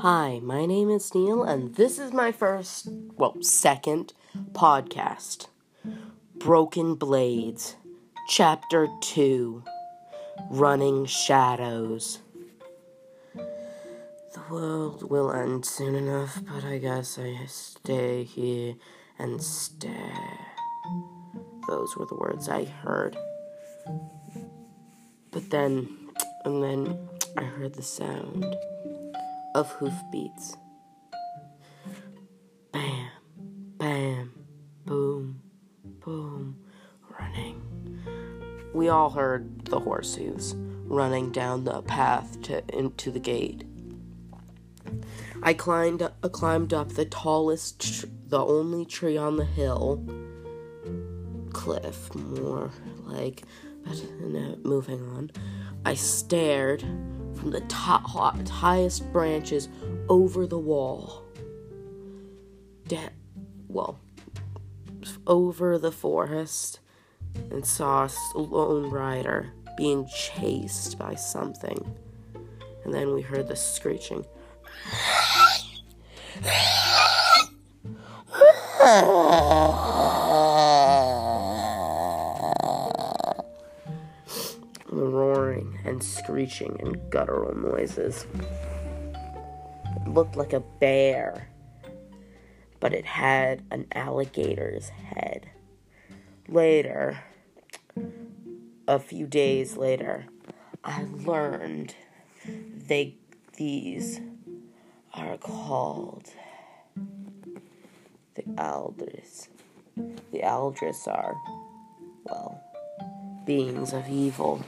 [0.00, 4.12] Hi, my name is Neil, and this is my first, well, second
[4.52, 5.46] podcast
[6.34, 7.76] Broken Blades,
[8.28, 9.64] Chapter 2
[10.50, 12.18] Running Shadows.
[13.34, 18.74] The world will end soon enough, but I guess I stay here
[19.18, 20.40] and stare.
[21.68, 23.16] Those were the words I heard.
[25.30, 25.88] But then,
[26.44, 27.08] and then
[27.38, 28.44] I heard the sound
[29.56, 30.54] of hoofbeats.
[32.72, 33.08] Bam,
[33.78, 34.32] bam,
[34.84, 35.40] boom,
[36.04, 36.58] boom,
[37.18, 37.62] running.
[38.74, 43.64] We all heard the horse hooves running down the path to into the gate.
[45.42, 50.04] I climbed uh, climbed up the tallest, tr- the only tree on the hill.
[51.54, 52.70] Cliff, more
[53.06, 53.44] like,
[53.86, 54.04] but
[54.62, 55.30] moving on.
[55.86, 56.84] I stared
[57.36, 58.08] from the top,
[58.48, 59.68] highest branches
[60.08, 61.24] over the wall.
[62.88, 63.10] Da-
[63.68, 63.98] well,
[65.26, 66.80] over the forest
[67.50, 71.94] and saw a lone rider being chased by something.
[72.84, 74.24] And then we heard the screeching.
[86.46, 88.26] screeching and guttural noises.
[89.96, 91.48] It looked like a bear,
[92.78, 95.50] but it had an alligator's head.
[96.48, 97.18] Later,
[98.86, 100.26] a few days later,
[100.84, 101.94] I learned
[102.46, 103.16] they
[103.56, 104.20] these
[105.14, 106.30] are called
[108.34, 109.48] the Aldris.
[110.30, 111.34] The Aldris are,
[112.24, 112.62] well,
[113.46, 114.62] beings of evil.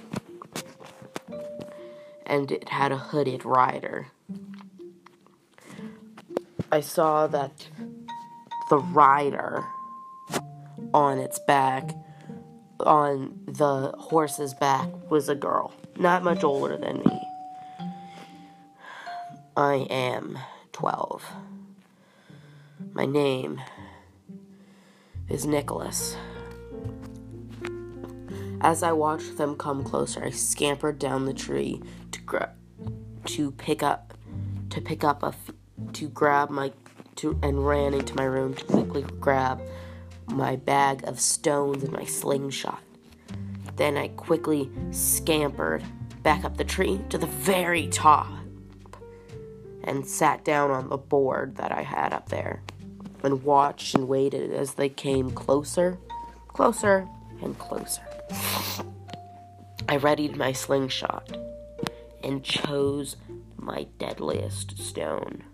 [2.29, 4.09] And it had a hooded rider.
[6.71, 7.67] I saw that
[8.69, 9.65] the rider
[10.93, 11.95] on its back,
[12.81, 17.21] on the horse's back, was a girl, not much older than me.
[19.57, 20.39] I am
[20.73, 21.25] 12.
[22.93, 23.61] My name
[25.29, 26.17] is Nicholas.
[28.61, 31.81] As I watched them come closer, I scampered down the tree
[32.29, 32.55] gra-
[33.25, 34.15] to pick up
[34.71, 35.51] to pick up a f-
[35.95, 36.71] to grab my
[37.17, 39.61] to and ran into my room to quickly grab
[40.27, 42.83] my bag of stones and my slingshot.
[43.77, 45.83] Then I quickly scampered
[46.23, 48.29] back up the tree to the very top
[49.85, 52.63] and sat down on the board that I had up there
[53.25, 55.99] and watched and waited as they came closer,
[56.49, 57.09] closer,
[57.43, 58.03] and closer.
[59.89, 61.37] I readied my slingshot
[62.29, 63.17] and chose
[63.57, 65.45] my deadliest stone,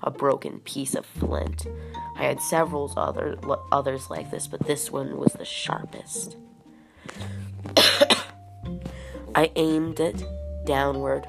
[0.00, 1.66] a broken piece of flint.
[2.16, 3.36] I had several other,
[3.72, 6.36] others like this, but this one was the sharpest.
[9.34, 10.22] I aimed it
[10.64, 11.26] downward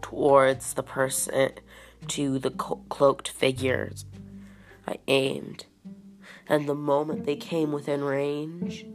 [0.00, 1.50] towards the person,
[2.06, 4.04] to the cloaked figures.
[4.86, 5.66] I aimed,
[6.48, 8.86] and the moment they came within range,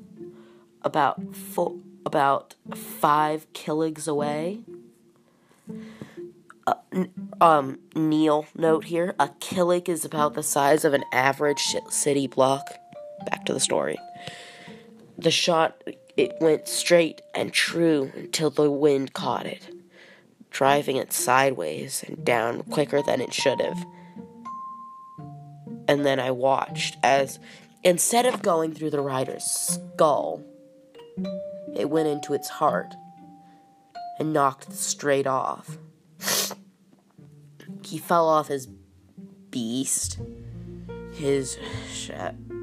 [0.82, 4.60] about four, about five killigs away.
[6.68, 6.76] Uh,
[7.42, 12.76] um, Neil note here: a killig is about the size of an average city block.
[13.30, 13.98] Back to the story.
[15.18, 15.82] The shot
[16.18, 19.70] it went straight and true until the wind caught it,
[20.50, 23.86] driving it sideways and down quicker than it should have.
[25.88, 27.40] And then I watched as,
[27.84, 30.42] instead of going through the rider's skull,
[31.76, 32.96] it went into its heart
[34.18, 35.78] and knocked straight off.
[37.84, 38.68] He fell off his
[39.52, 40.20] beast,
[41.14, 41.58] his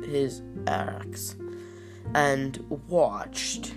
[0.05, 1.37] his axe,
[2.15, 2.59] and
[2.89, 3.75] watched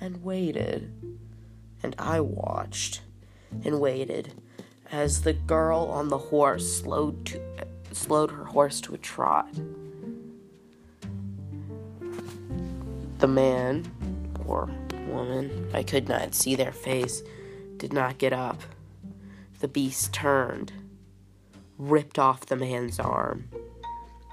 [0.00, 0.92] and waited,
[1.82, 3.02] and I watched
[3.64, 4.34] and waited
[4.92, 7.40] as the girl on the horse slowed to
[7.92, 9.52] slowed her horse to a trot.
[13.18, 13.90] The man
[14.50, 14.68] or
[15.06, 17.22] woman, I could not see their face,
[17.76, 18.60] did not get up.
[19.60, 20.72] The beast turned,
[21.78, 23.48] ripped off the man's arm,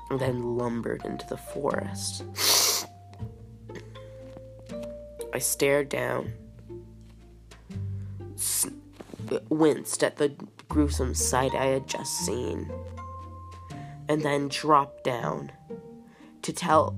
[0.10, 2.24] and then lumbered into the forest.
[5.34, 6.34] I stared down,
[9.50, 10.34] winced at the
[10.68, 12.72] gruesome sight I had just seen,
[14.08, 15.52] and then dropped down
[16.42, 16.98] to tell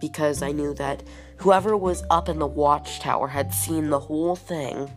[0.00, 1.02] because I knew that
[1.38, 4.90] whoever was up in the watchtower had seen the whole thing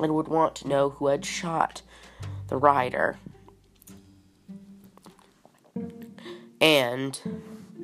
[0.00, 1.82] and would want to know who had shot
[2.48, 3.18] the rider.
[6.60, 7.18] And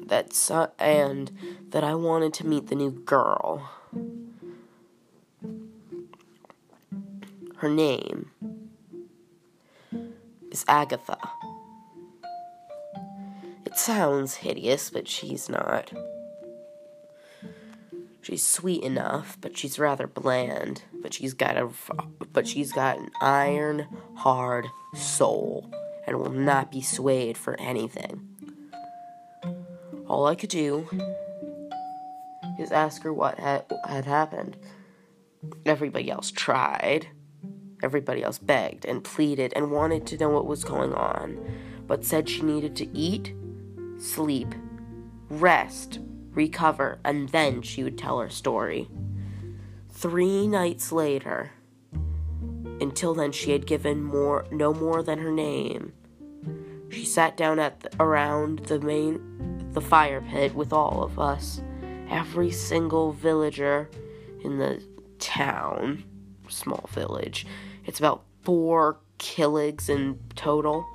[0.06, 1.31] that su- and
[1.70, 3.70] that I wanted to meet the new girl.
[7.56, 8.31] Her name
[10.50, 11.19] is Agatha.
[13.67, 15.93] It sounds hideous, but she's not.
[18.29, 20.83] She's sweet enough, but she's rather bland.
[21.01, 21.71] But she's got a,
[22.31, 23.87] but she's got an iron
[24.17, 25.73] hard soul,
[26.07, 28.29] and will not be swayed for anything.
[30.07, 30.87] All I could do
[32.61, 34.59] is ask her what had, had happened.
[35.65, 37.07] Everybody else tried.
[37.83, 41.41] Everybody else begged and pleaded and wanted to know what was going on,
[41.87, 43.33] but said she needed to eat,
[43.97, 44.55] sleep,
[45.31, 46.01] rest,
[46.38, 48.88] recover, and then she would tell her story.
[49.90, 51.50] Three nights later,
[52.81, 55.93] until then she had given more no more than her name.
[56.90, 61.61] She sat down at the, around the main the fire pit with all of us,
[62.08, 63.90] every single villager
[64.44, 64.82] in the
[65.19, 66.05] town,
[66.49, 67.46] small village.
[67.85, 70.87] It's about four killigs in total.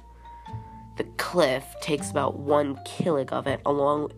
[0.97, 4.13] The cliff takes about one killig of it, along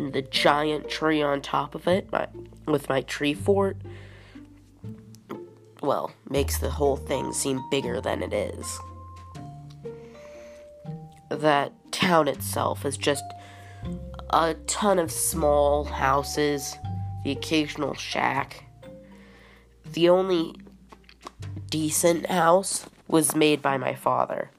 [0.00, 2.26] and the giant tree on top of it my,
[2.66, 3.76] with my tree fort,
[5.82, 8.78] well, makes the whole thing seem bigger than it is.
[11.30, 13.24] That town itself is just
[14.30, 16.76] a ton of small houses,
[17.24, 18.64] the occasional shack.
[19.92, 20.54] The only
[21.68, 24.50] decent house was made by my father,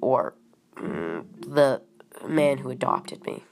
[0.00, 0.34] or
[0.76, 1.82] mm, the
[2.26, 3.44] man who adopted me.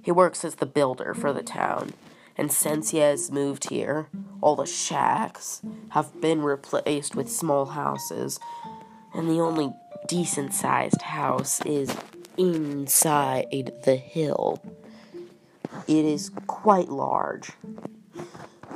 [0.00, 1.92] He works as the builder for the town,
[2.36, 4.08] and since he has moved here,
[4.40, 5.60] all the shacks
[5.90, 8.38] have been replaced with small houses,
[9.12, 9.72] and the only
[10.06, 11.96] decent sized house is
[12.36, 14.62] inside the hill.
[15.86, 17.50] It is quite large.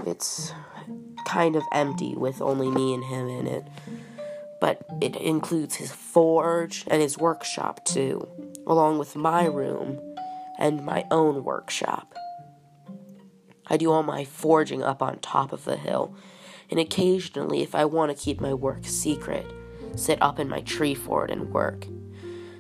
[0.05, 0.53] It's
[1.25, 3.65] kind of empty with only me and him in it.
[4.61, 8.29] But it includes his forge and his workshop too,
[8.67, 10.12] along with my room
[10.63, 12.15] and my own workshop.
[13.67, 16.15] I do all my forging up on top of the hill,
[16.71, 19.45] and occasionally, if I want to keep my work secret,
[19.97, 21.87] sit up in my tree fort and work.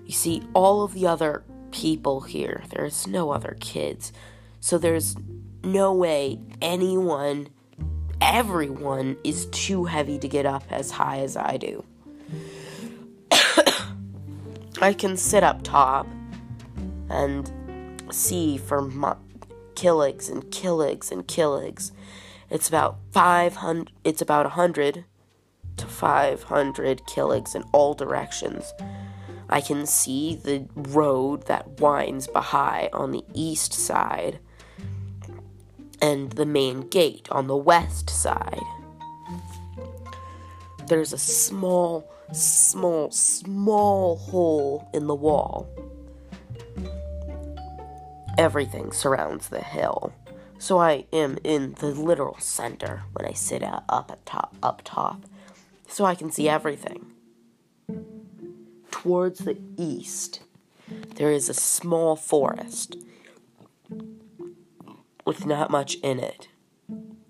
[0.04, 4.12] You see, all of the other people here, there's no other kids,
[4.58, 5.14] so there's
[5.62, 7.50] no way anyone,
[8.20, 11.84] everyone, is too heavy to get up as high as I do.
[14.80, 16.08] I can sit up top
[17.08, 17.48] and
[18.12, 19.18] see for mo-
[19.74, 21.92] killigs and killigs and killigs.
[22.50, 25.04] It's about 500 it's about 100
[25.78, 28.72] to 500 killigs in all directions.
[29.48, 34.38] I can see the road that winds Bahai on the east side
[36.00, 38.62] and the main gate on the west side.
[40.88, 45.68] There's a small, small, small hole in the wall
[48.42, 50.12] everything surrounds the hill.
[50.58, 55.22] So I am in the literal center when I sit up at top up top.
[55.86, 57.06] So I can see everything.
[58.90, 60.42] Towards the east,
[61.14, 62.96] there is a small forest
[65.24, 66.48] with not much in it.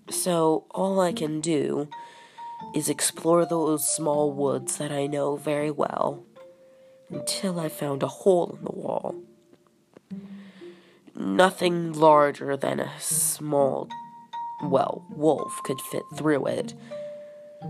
[0.09, 1.89] So all I can do
[2.73, 6.25] is explore those small woods that I know very well
[7.11, 9.15] until I found a hole in the wall
[11.15, 13.87] nothing larger than a small,
[14.61, 16.73] well, wolf could fit through it.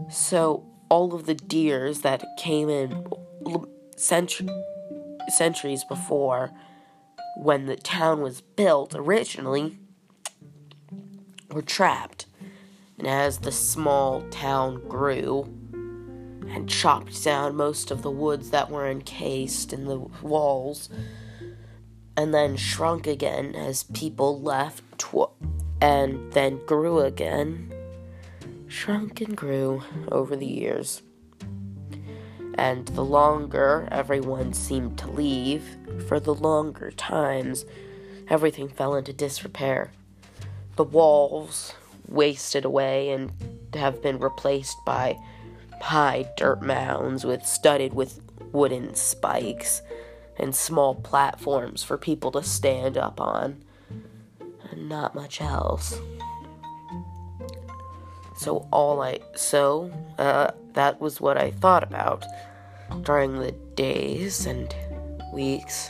[0.09, 3.05] So all of the deers that came in
[3.95, 6.51] centuries before,
[7.37, 9.79] when the town was built originally,
[11.51, 12.25] were trapped.
[12.97, 15.43] And as the small town grew
[16.49, 20.89] and chopped down most of the woods that were encased in the walls,
[22.15, 25.31] and then shrunk again as people left tw-
[25.81, 27.73] and then grew again.
[28.67, 31.01] Shrunk and grew over the years.
[32.55, 35.63] And the longer everyone seemed to leave,
[36.07, 37.65] for the longer times,
[38.29, 39.91] everything fell into disrepair.
[40.75, 41.73] The walls
[42.07, 43.31] wasted away and
[43.73, 45.17] have been replaced by
[45.81, 49.81] high dirt mounds with studded with wooden spikes
[50.37, 53.63] and small platforms for people to stand up on,
[54.71, 55.99] and not much else.
[58.35, 62.25] So all I so uh, that was what I thought about.
[63.01, 64.73] during the days and
[65.33, 65.89] weeks,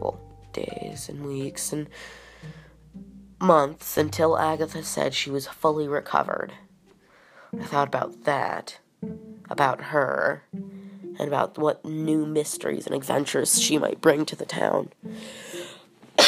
[0.00, 0.20] well,
[0.52, 1.88] days and weeks and
[3.40, 6.52] months until Agatha said she was fully recovered.
[7.58, 8.78] I thought about that,
[9.48, 10.44] about her,
[11.18, 14.90] and about what new mysteries and adventures she might bring to the town.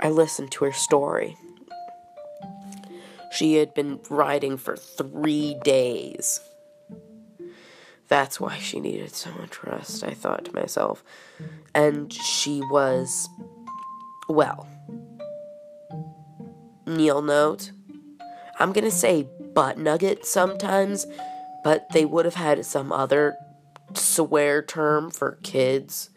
[0.00, 1.36] I listened to her story.
[3.32, 6.40] She had been riding for three days.
[8.08, 11.04] That's why she needed so much rest, I thought to myself.
[11.74, 13.28] And she was,
[14.28, 14.66] well,
[16.86, 17.70] Neil note.
[18.58, 21.06] I'm gonna say butt nugget sometimes,
[21.64, 23.36] but they would have had some other
[23.94, 26.10] swear term for kids.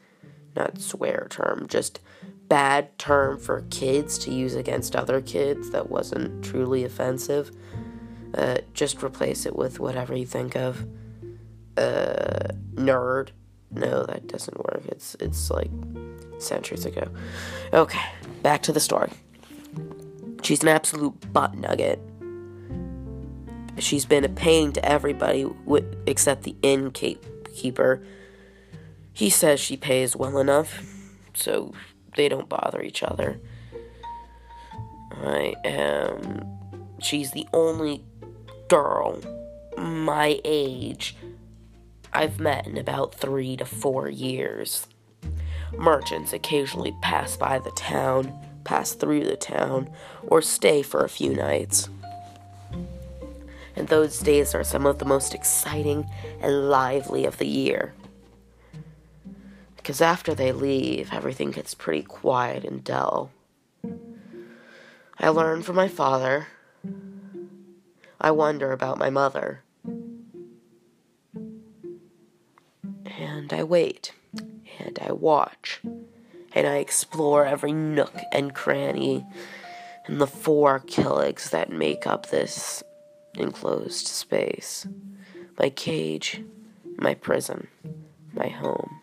[0.56, 2.00] Not swear term, just
[2.48, 7.52] bad term for kids to use against other kids that wasn't truly offensive.
[8.36, 10.86] Uh, just replace it with whatever you think of.
[11.78, 13.30] Uh, nerd.
[13.72, 14.84] No, that doesn't work.
[14.88, 15.72] It's it's like
[16.38, 17.08] centuries ago.
[17.74, 18.06] Okay,
[18.44, 19.10] back to the story.
[20.44, 22.00] She's an absolute butt nugget.
[23.78, 25.46] She's been a pain to everybody
[26.06, 28.02] except the innkeeper.
[29.12, 30.84] He says she pays well enough,
[31.34, 31.74] so
[32.16, 33.40] they don't bother each other.
[35.12, 36.46] I am.
[37.00, 38.04] She's the only
[38.70, 39.20] girl
[39.78, 41.16] my age
[42.14, 44.88] I've met in about three to four years.
[45.76, 48.32] Merchants occasionally pass by the town,
[48.64, 49.90] pass through the town,
[50.28, 51.90] or stay for a few nights.
[53.76, 56.08] And those days are some of the most exciting
[56.40, 57.94] and lively of the year.
[59.76, 63.32] Because after they leave, everything gets pretty quiet and dull.
[65.20, 66.48] I learn from my father.
[68.22, 69.64] I wonder about my mother.
[73.06, 74.14] And I wait,
[74.80, 75.82] and I watch,
[76.54, 79.26] and I explore every nook and cranny
[80.06, 82.84] and the four killigs that make up this
[83.38, 84.88] enclosed space
[85.60, 86.42] my cage,
[86.98, 87.68] my prison,
[88.34, 89.00] my home.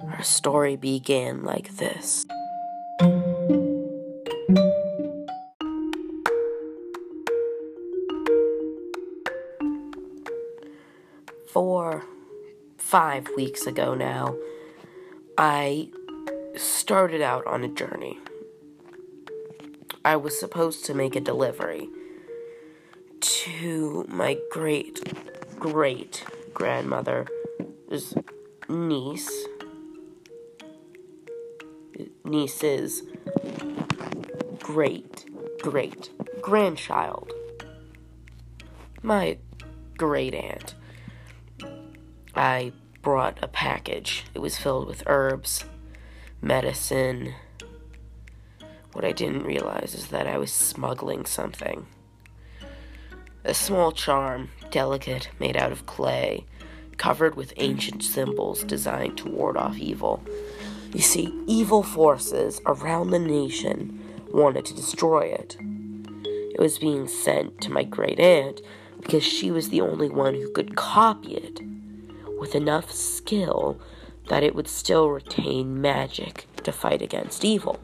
[0.00, 2.26] Our story began like this.
[11.48, 12.04] Four,
[12.76, 14.36] five weeks ago now,
[15.36, 15.90] I
[16.56, 18.18] started out on a journey.
[20.04, 21.88] I was supposed to make a delivery
[23.20, 25.14] to my great
[25.58, 26.24] great
[26.54, 28.14] grandmother's
[28.68, 29.46] niece
[32.24, 33.02] niece's
[34.60, 35.24] great
[35.62, 37.32] great grandchild.
[39.02, 39.38] My
[39.96, 40.74] great aunt.
[42.34, 44.24] I brought a package.
[44.34, 45.64] It was filled with herbs,
[46.40, 47.34] medicine.
[48.98, 51.86] What I didn't realize is that I was smuggling something.
[53.44, 56.46] A small charm, delicate, made out of clay,
[56.96, 60.24] covered with ancient symbols designed to ward off evil.
[60.92, 64.02] You see, evil forces around the nation
[64.32, 65.56] wanted to destroy it.
[66.24, 68.62] It was being sent to my great aunt
[69.00, 71.60] because she was the only one who could copy it
[72.36, 73.80] with enough skill
[74.28, 77.78] that it would still retain magic to fight against evil.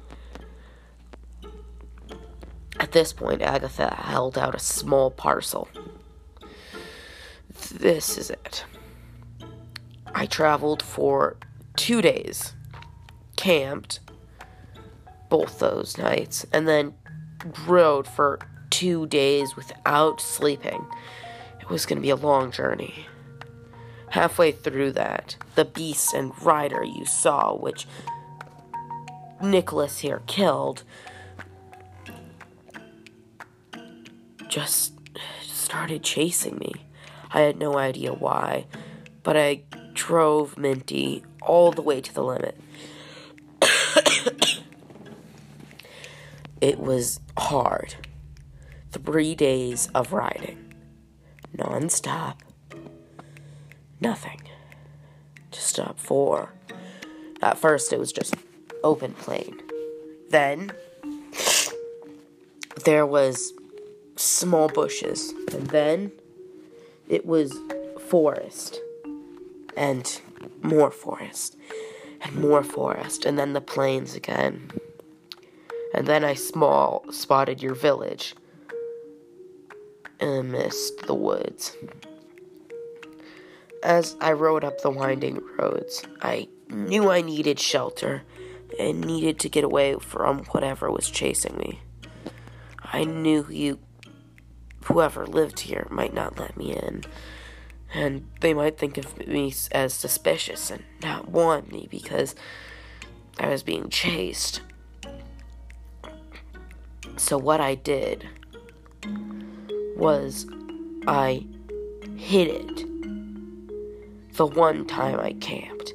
[2.95, 5.69] This point, Agatha held out a small parcel.
[7.73, 8.65] This is it.
[10.15, 11.37] I traveled for
[11.75, 12.55] two days
[13.35, 13.99] camped
[15.29, 16.95] both those nights and then
[17.67, 18.39] rode for
[18.71, 20.87] two days without sleeping.
[21.61, 23.07] It was going to be a long journey.
[24.11, 27.89] Halfway through that, the beast and rider you saw, which
[29.43, 30.85] Nicholas here killed,
[34.55, 34.93] just
[35.43, 36.73] started chasing me.
[37.33, 38.67] I had no idea why,
[39.25, 42.57] but I drove Minty all the way to the limit.
[46.61, 47.97] it was hard.
[48.93, 50.73] Three days of riding,
[51.53, 52.41] non-stop,
[54.01, 54.41] nothing
[55.51, 56.53] to stop for.
[57.43, 58.37] At first, it was just
[58.85, 59.61] open plain.
[60.31, 60.71] Then
[62.85, 63.53] there was
[64.17, 66.13] small bushes, and then
[67.09, 67.59] it was
[68.09, 68.81] forest
[69.77, 70.21] and
[70.63, 71.57] more forest
[72.21, 74.71] and more forest, and then the plains again.
[75.95, 78.35] And then I small spotted your village.
[80.21, 81.77] and missed the woods.
[83.83, 88.23] As I rode up the winding roads, I knew I needed shelter
[88.79, 91.81] and needed to get away from whatever was chasing me.
[92.83, 93.79] I knew you,
[94.85, 97.05] whoever lived here, might not let me in,
[97.93, 102.35] and they might think of me as suspicious and not want me because
[103.39, 104.61] I was being chased.
[107.17, 108.29] So, what I did
[109.97, 110.47] was
[111.07, 111.47] I
[112.17, 112.85] hid it
[114.37, 115.95] the one time I camped.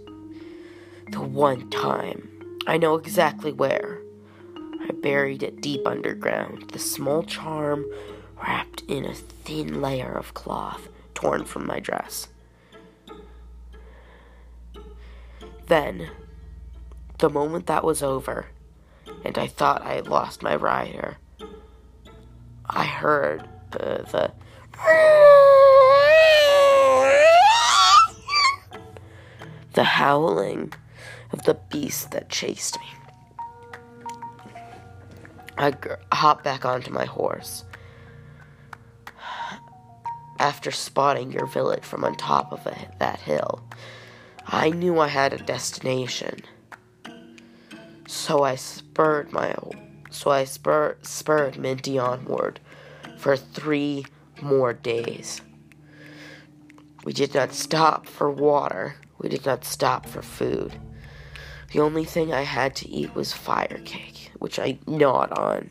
[1.12, 2.29] The one time.
[2.67, 4.00] I know exactly where.
[4.55, 7.86] I buried it deep underground, the small charm
[8.41, 12.27] wrapped in a thin layer of cloth torn from my dress.
[15.67, 16.10] Then,
[17.19, 18.48] the moment that was over,
[19.24, 21.17] and I thought I had lost my rider,
[22.65, 24.34] I heard the
[29.74, 30.74] the howling
[31.31, 32.86] of the beast that chased me.
[35.58, 35.74] I
[36.12, 37.63] hopped back onto my horse.
[40.39, 43.62] After spotting your village from on top of a, that hill,
[44.48, 46.39] I knew I had a destination.
[48.08, 49.53] So I spurred my
[50.10, 52.60] so I spur, spurred Minty onward
[53.17, 54.05] for three
[54.41, 55.41] more days.
[57.03, 58.96] We did not stop for water.
[59.19, 60.79] We did not stop for food.
[61.72, 65.69] The only thing I had to eat was fire cake, which I gnawed on.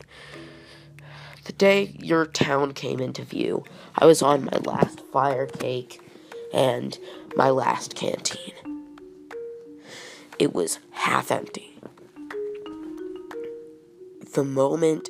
[1.49, 3.63] The day your town came into view,
[3.97, 5.99] I was on my last fire cake
[6.53, 6.95] and
[7.35, 8.53] my last canteen.
[10.37, 11.73] It was half empty.
[14.35, 15.09] The moment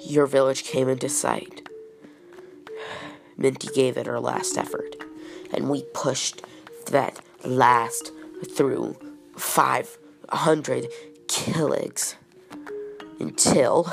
[0.00, 1.68] your village came into sight,
[3.36, 4.96] Minty gave it her last effort,
[5.52, 6.40] and we pushed
[6.86, 8.10] that last
[8.56, 8.96] through
[9.36, 10.88] 500
[11.26, 12.14] killigs
[13.20, 13.92] until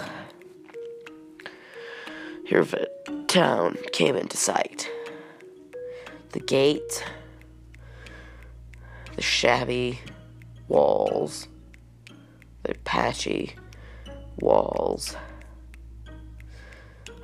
[2.52, 2.68] your
[3.28, 4.92] town came into sight.
[6.32, 7.04] The gate,
[9.16, 10.00] the shabby
[10.68, 11.48] walls,
[12.64, 13.56] the patchy
[14.42, 15.16] walls.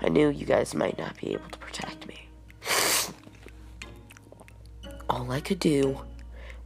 [0.02, 2.30] I knew you guys might not be able to protect me.
[5.10, 6.00] All I could do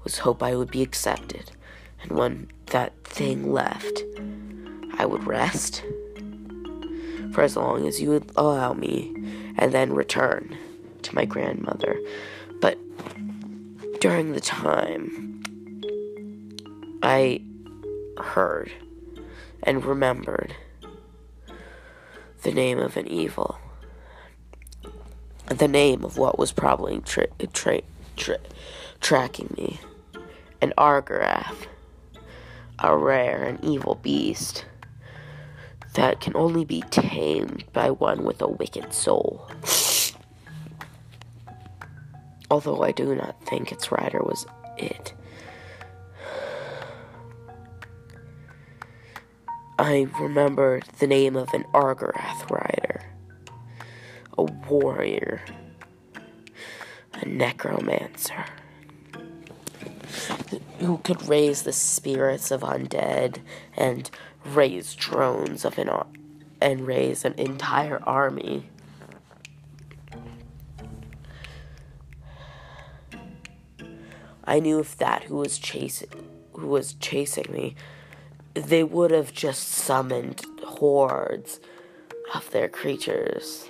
[0.04, 1.52] was hope I would be accepted,
[2.04, 4.04] and when that thing left,
[5.00, 5.84] I would rest
[7.34, 9.14] for as long as you would allow me,
[9.58, 10.58] and then return
[11.04, 12.00] to my grandmother.
[12.60, 12.78] But
[14.00, 15.44] during the time,
[17.04, 17.42] I
[18.18, 18.72] heard
[19.64, 20.56] and remembered
[22.44, 23.60] the name of an evil,
[25.48, 27.82] the name of what was probably tra- tra-
[28.16, 28.40] tra-
[29.00, 29.80] tracking me
[30.62, 31.68] an Argarath,
[32.80, 34.66] a rare and evil beast
[35.94, 39.50] that can only be tamed by one with a wicked soul.
[42.50, 44.46] Although I do not think its rider was
[44.78, 45.14] it.
[49.80, 53.04] I remembered the name of an Argarath rider,
[54.38, 55.42] a warrior,
[57.14, 58.46] a necromancer
[60.80, 63.40] who could raise the spirits of undead
[63.76, 64.10] and
[64.46, 66.08] raise drones of an ar-
[66.60, 68.70] and raise an entire army.
[74.44, 76.10] I knew if that who was chasing
[76.54, 77.76] who was chasing me,
[78.54, 81.60] they would have just summoned hordes
[82.36, 83.70] of their creatures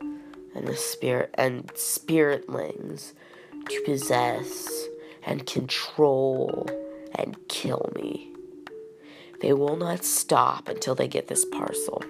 [0.00, 3.12] and the spirit and spiritlings
[3.68, 4.88] to possess
[5.24, 6.66] and control
[7.14, 8.32] and kill me.
[9.40, 12.02] They will not stop until they get this parcel.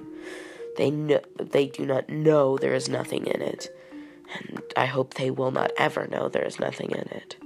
[0.76, 3.68] They know, they do not know there is nothing in it,
[4.34, 7.36] and I hope they will not ever know there is nothing in it.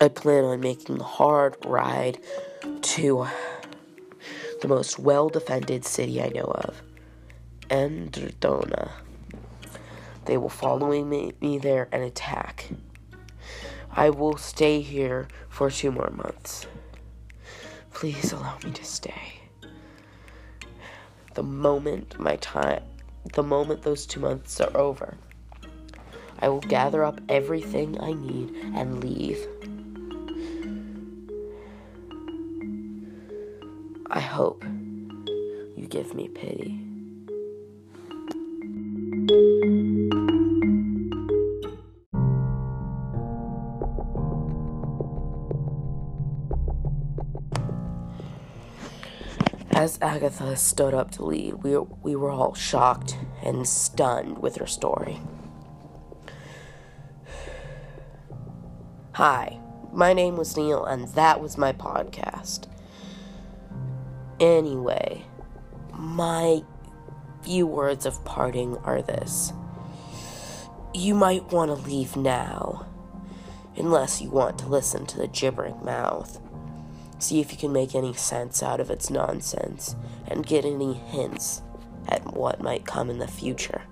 [0.00, 2.18] I plan on making the hard ride
[2.62, 3.26] to
[4.62, 6.82] the most well defended city I know of,
[7.68, 8.92] Androdona.
[10.24, 12.70] They will follow me, me there and attack.
[13.92, 16.66] I will stay here for two more months.
[18.00, 19.42] Please allow me to stay.
[21.34, 22.82] The moment my time,
[23.34, 25.18] the moment those two months are over,
[26.38, 29.46] I will gather up everything I need and leave.
[34.10, 36.89] I hope you give me pity.
[50.20, 55.18] Agatha stood up to leave, we, we were all shocked and stunned with her story.
[59.12, 59.58] Hi,
[59.94, 62.66] my name was Neil, and that was my podcast.
[64.38, 65.24] Anyway,
[65.94, 66.64] my
[67.42, 69.54] few words of parting are this
[70.92, 72.84] You might want to leave now,
[73.74, 76.38] unless you want to listen to the gibbering mouth.
[77.20, 79.94] See if you can make any sense out of its nonsense
[80.26, 81.60] and get any hints
[82.08, 83.82] at what might come in the future.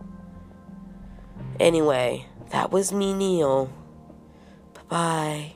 [1.60, 3.70] Anyway, that was me, Neil.
[4.72, 5.52] Bye bye.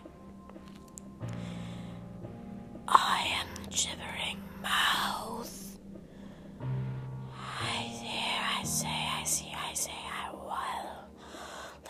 [2.87, 5.79] I am gibbering mouth.
[7.41, 11.09] I hear, I say, I see, I say, I will.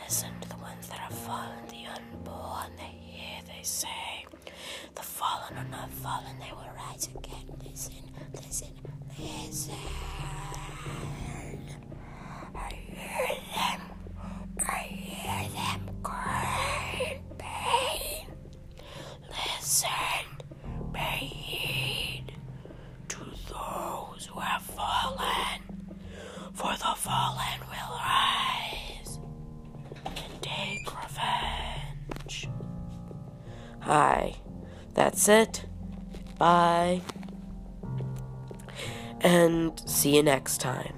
[0.01, 3.89] Listen to the ones that have fallen, the unborn, they hear, they say.
[5.83, 7.57] Not fallen, they will rise again.
[7.65, 8.05] Listen,
[8.37, 8.69] listen,
[9.19, 9.75] listen.
[39.21, 40.95] And see you next time.